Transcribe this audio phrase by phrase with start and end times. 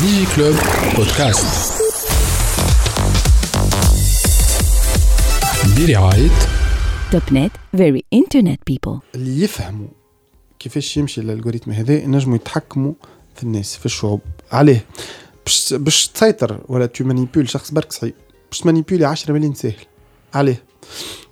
[0.00, 0.54] Club
[0.96, 1.72] podcast
[5.78, 6.30] برعاية
[7.12, 9.88] Topnet very internet people اللي يفهموا
[10.58, 12.92] كيفاش يمشي ال algorithme هذا ينجموا يتحكموا
[13.36, 14.20] في الناس في الشعوب.
[14.52, 14.84] عليه
[15.46, 18.14] باش باش تسيطر ولا tu manipules شخص برك صعيب
[18.50, 19.74] باش ت manipuler 10 مليون ساهل
[20.34, 20.62] عليه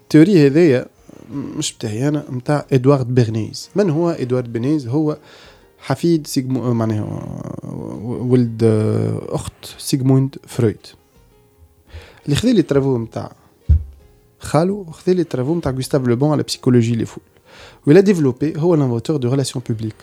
[0.03, 0.87] ال théorie هذايا
[1.33, 5.19] مش بتاعي أنا نتاع إدوارد بيرنيز من هو إدوارد بيرنيز هو
[5.79, 7.23] حفيد سيغموند معناها
[8.03, 8.63] ولد
[9.29, 10.77] أخت سيغموند فرويد.
[12.25, 13.33] اللي خذا les travaux نتاع
[14.41, 17.23] خالو خذا les travaux نتاع غوستاف لوبون على psychologie des foules
[17.87, 19.95] و l'a développée هو l'inventeur des relations publiques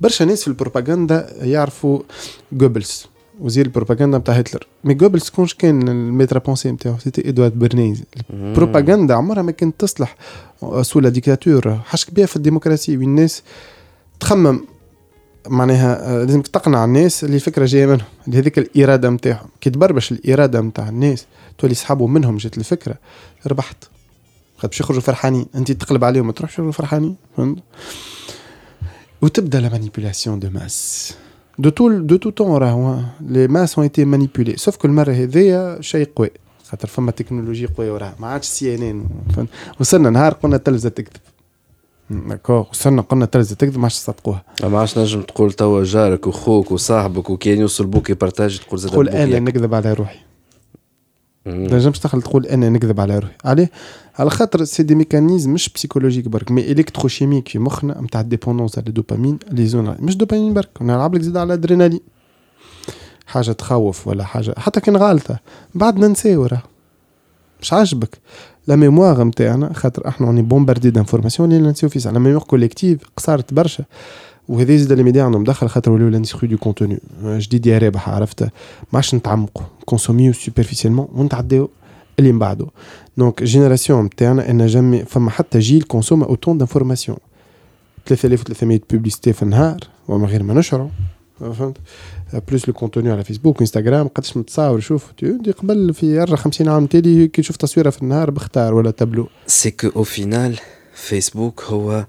[0.00, 2.00] برشا ناس في البروباغندا يعرفوا
[2.52, 3.06] جوبلز
[3.40, 7.58] وزير البروباغندا نتاع هتلر mais جوبلز كونش كان ال maître à penser نتاعو c'était ادوارد
[7.58, 10.16] برنيز البروباغندا عمرها ما كانت تصلح
[10.82, 13.42] sous la dictature حاجة كبيره في الديمقراطيه وين الناس
[14.20, 14.64] تخمم
[15.48, 20.12] معناها آه، لازمك تقنع الناس اللي الفكرة جاية منهم اللي هذيك الإرادة نتاعهم كي تبربش
[20.12, 21.26] الإرادة نتاع الناس
[21.58, 22.94] تولي صحابه منهم جات الفكرة
[23.46, 23.76] ربحت.
[24.62, 27.58] باش يخرجوا فرحانين أنت تقلب عليهم ما تروحش فرحانين فهمت؟
[29.22, 31.14] وتبدأ la manipulation de masse
[31.58, 35.80] de tout de tout temps راهو les masses ont été manipulées sauf que المره هذيا
[35.80, 36.30] شيء قوي.
[36.68, 38.14] خاطر فما تكنولوجيا قوية وراها.
[38.20, 39.46] ما عادش CNN
[39.80, 41.20] وصلنا نهار قلنا التلفزه تكذب
[42.10, 44.44] d'accord وصلنا قلنا التلفزه تكذب ما عادش تصدقوها.
[44.62, 48.92] ما عادش نجم تقول توا جارك وخوك وصاحبك وكان يوصل بوك ي partage تقول زاد
[48.92, 49.38] تقول أنا.
[49.38, 50.18] نكذب على روحي.
[51.46, 53.34] ما تنجمش تدخل تقول أنا نكذب على روحي.
[53.44, 53.70] عليه
[54.18, 58.78] على خاطر c'est des mécanismes مش psychologiques برك mais électrochimiques في مخنا نتاع ال dépendance
[58.78, 62.00] على الدوبامين les zones مش دوبامين برك نلعب لك زيد على الادرينالين
[63.26, 65.38] حاجة تخوف ولا حاجة حتى كان غالطه
[65.74, 66.62] بعد ننساو راه
[67.60, 68.18] مش عاجبك.
[68.66, 72.12] la mémoire نتاعنا خاطر إحنا on est bombardé d'informations اللي ننساو فيها.
[72.12, 73.84] la mémoire collective قصرت برشا.
[74.48, 78.42] وهذا زاد les médias عندهم دخل خاطر ولاو l'industrie de contenu جديد يا رابح عرفت؟
[78.42, 78.48] ما
[78.94, 79.66] عادش نتعمقوا.
[79.84, 81.68] consommer و superficiellement ونتعداو
[82.18, 82.66] اللي من بعده.
[83.16, 87.18] donc génération نتاعنا ان jamais فما حتى جيل consomme autant d'informations
[88.06, 90.88] 3300 publicités في النهار ومن غير ما نشعروا.
[91.40, 91.76] فهمت؟
[92.48, 96.86] plus le contenu على فيسبوك وانستغرام قداش متصاور؟ شوف دي قبل في 4 50 عام
[96.86, 99.28] تالي كي تشوف تصويرة في النهار بختار ولا tableau.
[99.46, 100.58] c'est que au final
[100.94, 102.06] فيسبوك هو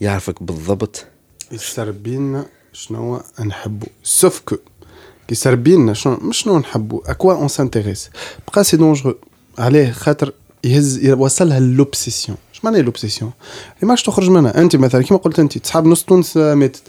[0.00, 1.06] يعرفك بالضبط.
[1.52, 8.10] يسربينا شنو نحبوا sauf que كي يسربينا شنو مش شنو نحبوا à quoi on s'intéresse
[8.48, 9.14] بقى c'est dangereux
[9.58, 10.32] عليه خاطر
[10.64, 13.32] يهز يوصلها l'obsession اش معناها l'obsession
[13.76, 14.60] اللي ماكش تخرج منها.
[14.60, 16.82] أنت مثلا كيما قلت أنت تصحاب نص تونس ماتت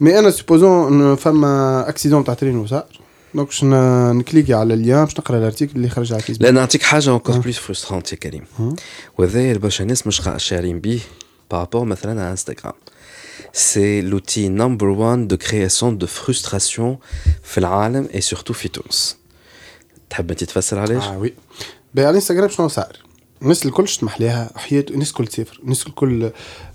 [0.00, 2.84] mais أنا supposons فما accident تاع train وصار.
[3.34, 6.22] donc باش ن- ن cliquer على ال lien باش نقرأ ال article اللي خرج على
[6.22, 7.38] فيسبوك لا نعطيك حاجة encore آه.
[7.38, 8.44] plus frustrante يا كريم.
[8.60, 8.74] آه.
[9.18, 10.98] وهذا برشا ناس مش قاع شاعرين بيه
[11.50, 12.72] par rapport مثلا على انستغرام
[13.52, 16.98] c'est l'outil numéro 1 de création de frustration
[17.42, 19.16] في العالم et surtout في تونس.
[20.10, 21.34] تحب أنت تفسر علاش؟ آه oui
[21.94, 22.96] باهي على الانستغرام شنو صار؟
[23.42, 26.30] الناس الكل تسمح ليها حياة الناس الكل تسافر الناس الكل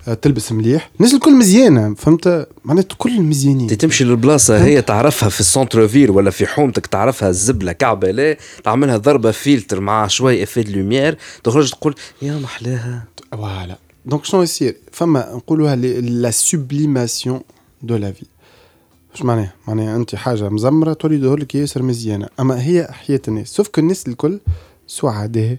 [0.07, 3.77] آه، تلبس مليح الناس الكل مزيانة فهمت؟ معناتها كل مزيانين.
[3.77, 8.37] تمشي للبلاصة هي تعرفها في ال centre ville ولا في حومتك تعرفها الزبلة كعبه لا
[8.63, 13.03] تعملها ضربة فلتر مع شوي effet lumière تخرج تقول يا محلاها.
[13.31, 13.77] voilà.
[14.05, 17.41] donc شنو يصير؟ فما نقولوها la sublimation
[17.81, 18.25] de la vie
[19.15, 22.27] اش معناها؟ معناها أنت حاجة مزمرة تولي تظهر لك ياسر مزيانة.
[22.39, 23.47] أما هي حياة الناس.
[23.47, 24.39] sauf que الناس الكل
[24.87, 25.57] سعداء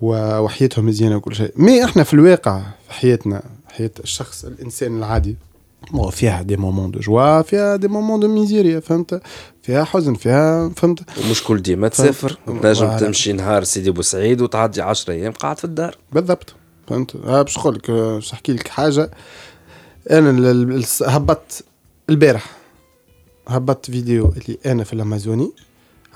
[0.00, 1.52] وحياتهم مزيانة وكل شيء.
[1.56, 5.36] mais إحنا في الواقع في حياتنا حياة الشخص الإنسان العادي
[5.90, 9.22] مو فيها des moments de joie فيها des moments de misère فهمت؟
[9.62, 11.88] فيها حزن فيها فهمت؟ ومش كل ديما.
[11.88, 12.38] تسافر.
[12.62, 12.96] تنجم.
[12.96, 15.96] تمشي نهار سيدي بوسعيد وتعدي 10 أيام قاعد في الدار.
[16.12, 16.54] بالضبط.
[16.88, 19.10] فهمت؟ آه باش نقول لك آه، باش نحكي لك حاجة.
[20.10, 21.64] أنا هبطت
[22.10, 22.50] البارح.
[23.48, 25.52] هبطت فيديو اللي أنا في الأمازوني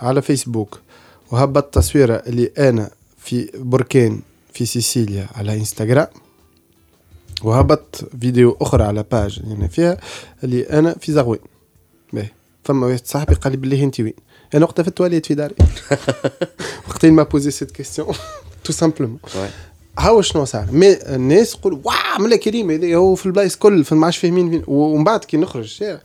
[0.02, 0.80] على فيسبوك.
[1.30, 4.20] وهبطت تصويرة اللي أنا في بركان
[4.53, 6.08] في سيسيليا على إنستغرام
[7.42, 9.97] وهبطت فيديو أخرى على page اللي أنا فيها
[10.44, 11.38] اللي أنا في زغوان
[12.12, 12.28] باهي
[12.64, 14.14] فما واحد صاحبي قال لي بالله أنت وين؟
[14.54, 15.54] أنا وقتها في التواليت في داري.
[16.89, 18.15] وقتين m'a posé cette question
[18.65, 19.18] tout simplement
[19.98, 23.94] هاو شنو صار؟ mais الناس يقول واو ملا كريم هذا هو في البلايص كل في
[23.94, 26.00] ما عادش فاهمين ومن بعد كي نخرج الشارع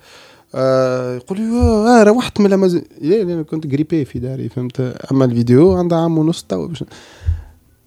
[0.56, 4.82] آه يقولوا آه روحت من الامازون لا لا، أنا كنت غريبي في داري فهمت؟
[5.12, 6.84] أما الفيديو عندها عام ونص توا باش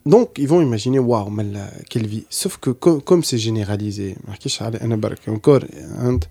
[0.06, 4.30] donc il faut imaginer واو le mal qu'il fait sauf que comme c'est généralisé ما
[4.30, 5.28] نحكيش على أنا برك.
[5.28, 5.64] encore
[6.00, 6.24] أنت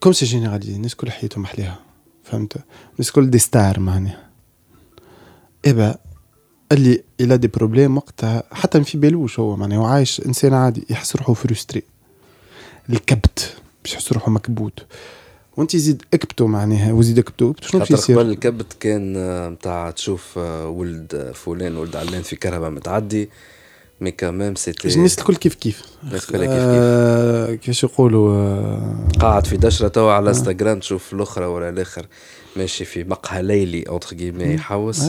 [0.00, 1.78] comme c'est généralisé الناس كل حياتهم محليها
[2.24, 2.56] فهمت؟
[2.92, 4.28] الناس كل des stars معناها.
[5.66, 5.94] eh bah
[6.72, 8.42] اللي il a des problèmes وقتها.
[8.52, 9.78] حتى فيبالوش هو معناها.
[9.78, 11.82] هو عايش إنسان عادي يحس روحه frustré
[12.90, 14.86] الكبت باش يحس روحه مكبوت.
[15.56, 20.38] وانت زيد اكبتوا معناها وزيد اكبتوا شنو خاطر يصير؟ قبل الكبت كان آه، متاع تشوف
[20.38, 23.30] آه، ولد فلان ولد علان في كهرباء متعدي
[24.00, 25.82] mais quand même c'était الناس الكل كيف كيف.
[26.04, 26.52] الناس الكل كيف كيف.
[26.56, 32.06] آه، كيفاش يقولوا آه، قاعد في دشرة توا على انستغرام تشوف الأخرى ولا الآخر
[32.56, 35.02] ماشي في مقهى ليلي entre guillemets يحوس.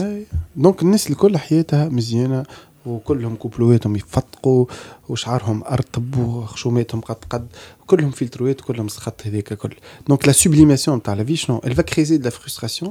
[0.56, 2.44] donc الناس الكل حياتها مزيانة
[2.86, 4.66] وكلهم كوبلواتهم يفتقوا
[5.08, 7.46] وشعرهم أرطب وخشوماتهم قد قد
[7.86, 9.74] كلهم فلتروات كلهم سخط هذاك كل
[10.08, 12.88] donc la sublimation تاع la vie شنو؟ Va créer de la frustration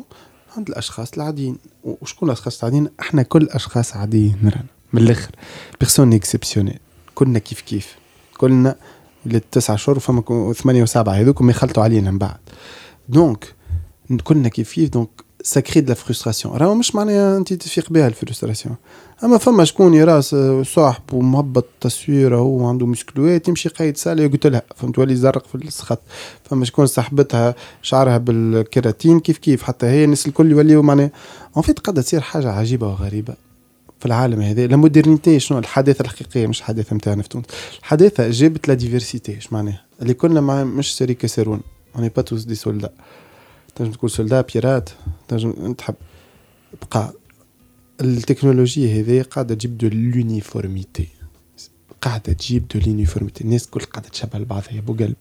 [0.58, 1.58] عند الأشخاص العاديين.
[1.84, 4.66] وشكون الأشخاص العاديين؟ إحنا كل أشخاص عاديين رانا.
[4.94, 5.32] من الآخر
[5.80, 6.80] personne exceptionnel
[7.16, 7.96] كلنا كيف كيف.
[8.38, 8.76] كلنا
[9.26, 12.40] ولاد تسعة شهور فما ثمانية وسبعة هذوك ما يخلطوا علينا من بعد.
[13.10, 13.56] donc
[14.24, 14.90] كلنا كيف كيف.
[14.90, 18.76] donc ça crée de la frustration راهو مش معناها انت تفيق بها ال frustration
[19.24, 24.62] اما فما شكون يراس صاحب ومهبط تصويره هو عنده مسكلوات يمشي قايد سالة قلت لها
[24.76, 26.00] فهمت ولي يزرق في السخط
[26.44, 31.12] فما شكون صاحبتها شعرها بالكيراتين كيف كيف حتى هي الناس الكل يوليو معناها
[31.56, 33.34] اون فيت قاعدة تصير حاجة عجيبة وغريبه
[34.00, 34.68] في العالم هذا.
[34.68, 37.46] لا مودرنيتي شنو؟ الحداثة الحقيقية مش الحداثه نتاعنا في تونس
[37.80, 41.62] الحداثة جابت لا ديفرسيتي اش معناها؟ اللي كنا مع مش سري كسرون.
[41.96, 42.90] اوني با توس دي سولدا
[43.76, 44.90] تنجم تقول سولدا بيرات
[45.28, 45.96] تنجم تحب
[46.82, 47.14] بقى
[48.02, 51.08] التكنولوجيا هذه قاعدة تجيب de l'uniformité.
[52.02, 53.44] قاعدة تجيب de l'uniformité.
[53.44, 55.16] الناس الكل قاعدة تشبه لبعضها يا أبو قلب.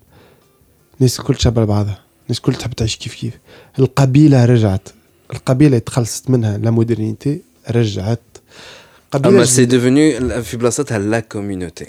[0.97, 2.05] الناس الكل تشبه لبعضها.
[2.23, 3.39] الناس الكل تحب تعيش كيف كيف.
[3.79, 4.89] القبيلة رجعت.
[5.33, 7.41] القبيلة تخلصت منها la modernité
[7.71, 8.21] رجعت.
[9.11, 9.45] قبيلة أما.
[9.45, 11.87] c'est devenu في بلاصتها la community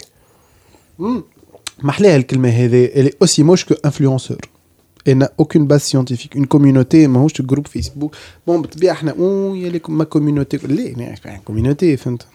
[1.82, 2.86] محلاها الكلمة هذه.
[2.94, 3.74] Elle est aussi moche que
[5.04, 6.34] influenceur elle n'a aucune base scientifique.
[6.34, 11.14] Une communauté ماهوش groupe Facebook bon بالطبيعه إحنا اوه يا لكم ma community les
[11.44, 12.26] community فهمت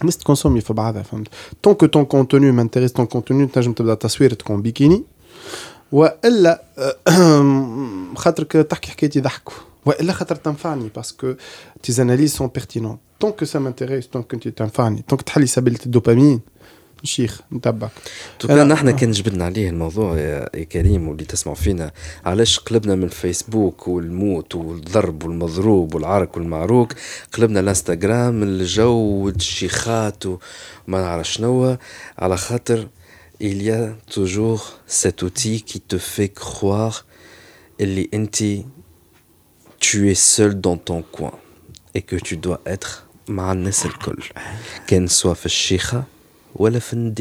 [0.00, 1.28] الناس ت consommer في بعضها فهمت
[1.62, 5.04] tant que ton contenu m'intéresse ton contenu تنجم تبدا تصوير تكون بيكيني
[5.92, 6.62] والا
[8.16, 9.54] خاطرك تحكي حكايه يضحكوا
[9.86, 11.34] والا خاطر تنفعني parce que
[11.82, 15.46] tes analyses sont pertinentes tant que ça m'intéresse tant que أنت تنفعني tant que تحلي
[15.46, 16.40] سبيله الدوبامين
[17.04, 17.90] نشيخ نتبعك
[18.38, 21.92] توكا نحن كان جبدنا عليه الموضوع يا كريم واللي تسمعوا فينا.
[22.24, 26.92] علاش قلبنا من الفيسبوك والموت والضرب والمضروب والعرك والمعروك؟
[27.32, 28.94] قلبنا الانستغرام الجو
[29.24, 30.38] والشيخات وما
[30.88, 31.76] نعرف شنو
[32.18, 32.88] على خاطر
[33.42, 37.04] il y a toujours cet outil qui te fait croire
[37.80, 38.36] اللي انت
[39.80, 41.34] tu es seul dans ton coin
[41.94, 44.22] et que tu dois être مع الناس الكل.
[44.86, 46.04] كان سواء في الشيخة
[46.58, 47.12] ولا في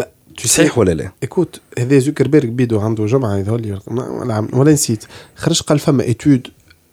[0.00, 0.04] bah,
[0.40, 5.04] tu صحيح ولا لا؟ écoute هذا زوكربيرغ بيدو عنده جمعة يظهر ولا عم- ولا نسيت.
[5.36, 6.48] خرج قال فما étude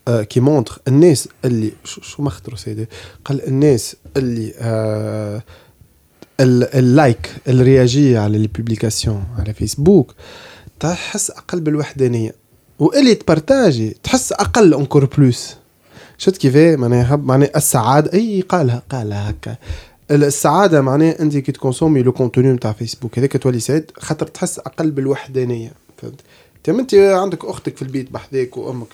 [0.10, 2.86] qui montre الناس اللي شو شو مخطروا سيدي.
[3.26, 5.44] قال الناس اللي آه
[6.40, 10.14] ال- ال like ال réagit على les publications على فيسبوك
[10.80, 12.36] تحس أقل بالوحدانية.
[12.80, 15.56] واللي ت partager تحس أقل encore plus
[16.18, 18.14] شفت كيف معناها معناها السعادة.
[18.14, 19.56] أي قالها قالها هكا.
[20.12, 24.60] السعادة معناها أنت كي ت consommer le contenu نتاع فيسبوك هذاك تولي سعيد خاطر تحس
[24.60, 26.22] أقل بالوحدانية فهمت؟
[26.64, 28.88] تم أنت عندك أختك في البيت بحذاك وأمك.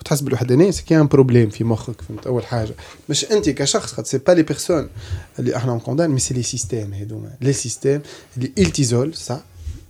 [0.00, 2.74] وتحس بالوحدانية c'est qu'un problème في مخك فهمت؟ أول حاجة.
[3.08, 4.88] مش أنت كشخص خاطر c'est pas les personnes
[5.38, 7.30] اللي إحنا ن condamne mais c'est les systèmes هذوما.
[7.40, 8.00] les systèmes
[8.36, 9.40] اللي t'isolent صح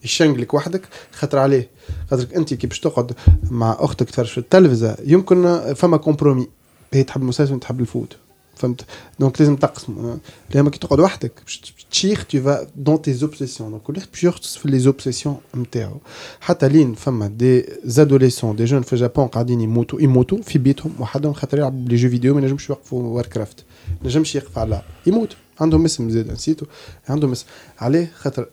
[0.05, 0.83] يشنقلك وحدك
[1.13, 1.69] خاطر عليه.
[2.11, 3.13] خاطرك أنت كي باش تقعد
[3.51, 6.49] مع أختك تفرج في التلفزة يمكن فما compromis
[6.93, 8.17] هي تحب المسلسل تحب الفوت.
[8.57, 8.85] فهمت؟
[9.21, 10.17] donc لازم تقسموا.
[10.55, 13.61] لما كي تقعد وحدك باش تشيخ tu vas dans tes obsessions.
[13.63, 15.97] donc كل واحد باش يغطس في les obsessions نتاعو
[16.41, 21.33] حتى لين فما des adolescents des jeunes في الجابون قاعدين يموتوا يموتوا في بيتهم وحدهم
[21.33, 25.85] خاطر يلعبوا les jeux vidéo ما ينجمش يوقفوا Warcraft ما ينجمش يقف على يموت عندهم
[25.85, 26.67] اسم زاد نسيتو
[27.09, 27.47] عندهم اسم
[27.79, 28.47] عليه خاطر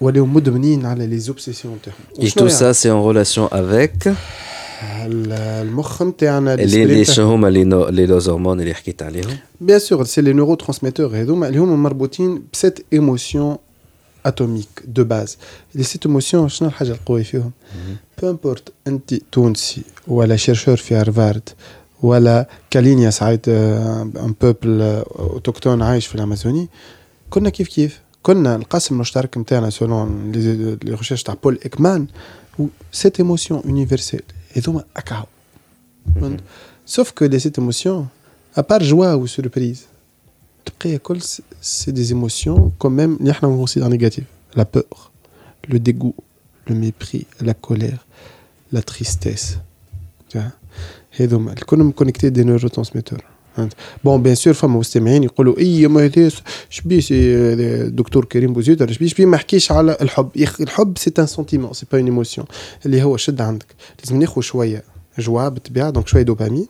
[0.00, 4.14] ولاو مدمنين على les obsessions نتاعهم Et tout ça, c'est en relation avec ال-
[4.82, 6.60] المخ نتاعنا les,
[7.06, 10.32] les شنو هما les, no- les les hormones اللي حكيت عليهم؟ bien sûr c'est les
[10.32, 13.56] neurotransmetteurs هذوما اللي هما مربوطين ب sept émotions
[14.26, 15.36] atomiques de base
[15.74, 17.50] les sept émotions شنو الحاجة القوية فيهم؟
[18.22, 21.48] peu importe أنت تونسي ولا chercheur في هارفارد
[22.02, 24.80] ولا كالينيا ساعات un peuple
[25.18, 26.68] autochtone عايش في الأمازوني
[27.30, 32.06] كنا كيف كيف؟ كنا القسم المشترك نتاعنا selon les recherches تاع بول اكمان
[32.92, 34.22] sept émotions universelles
[34.56, 35.24] هذوما اكاو
[36.86, 38.08] sauf que les sept émotions
[38.56, 39.78] à part joie ou surprise
[40.68, 41.20] البقيه كل
[41.62, 44.24] c'est des émotions quand même اللي إحنا considère négatives
[44.56, 45.10] la peur
[45.68, 46.14] le dégoût
[46.68, 47.98] le mépris la colère
[48.72, 49.56] la tristesse
[51.16, 51.92] هذوما الكل
[54.04, 56.30] bon bien sûr فما مستمعين يقولوا إي ما هذا
[56.70, 57.00] شبيه
[57.84, 60.28] دكتور كريم بوزيد شبيه شبيه ما حكيش على الحب.
[60.60, 62.46] الحب c'est un sentiment c'est pas une émotion
[62.86, 63.66] اللي هو شد عندك.
[64.04, 64.82] لازم ناخذ شوية
[65.18, 66.66] joie بالطبيعة donc شوية دوبامين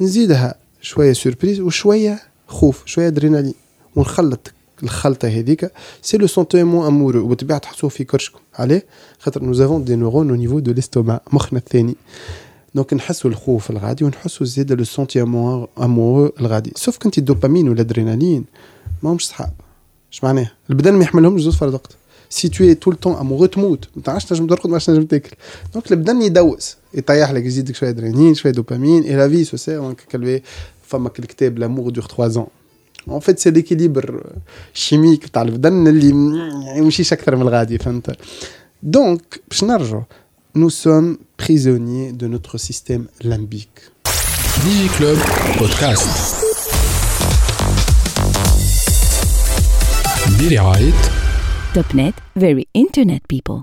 [0.00, 3.54] نزيدها شوية surprise وشوية خوف شوية ادرينالين
[3.96, 4.52] ونخلط
[4.82, 5.72] الخلطة هذيك.
[6.02, 8.38] c'est le sentiment amoureux وبالطبيعة تحسوه في كرشكم.
[8.54, 8.86] عليه؟
[9.18, 11.96] خاطر nous avons des neurones au niveau de l'estomac مخنا الثاني.
[12.78, 16.72] donc نحسوا الخوف الغادي ونحسوا زياده le sentiment amoureux الغادي.
[16.76, 18.44] sauf que الدوبامين والادرينالين
[19.02, 19.52] ماهمش صحاب.
[20.12, 21.96] اش معناه؟ البدن ما يحملهمش زوز فرد وقت.
[22.30, 23.88] si tu es tout le temps amoureux تموت.
[23.96, 25.36] ما تعرفش تنجم ترقد ما تنجم تاكل.
[25.74, 26.76] donc البدن يدوس.
[26.94, 29.92] يطيح لك يزيدك شوية ادرينالين شوية دوبامين et la vie aussi
[30.82, 32.48] فما الكتاب l'amour dure 3 ans.
[33.08, 34.26] en fait c'est l'équilibre
[34.74, 38.16] شيميك تاع البدن اللي ما يمشيش أكثر من الغادي فهمت؟
[38.82, 40.02] دونك باش نرجعوا
[40.54, 43.80] nous sommes prisonniers de notre système limbique.
[44.64, 45.18] DigiClub
[45.58, 46.08] Podcast.
[50.38, 50.94] Billy Wright.
[51.94, 53.56] .NET, very internet people.